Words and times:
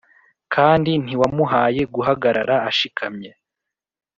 Kandi 0.53 0.91
ntiwamuhaye 1.03 1.81
guhagarara 1.95 2.55
ashikamye 2.69 3.29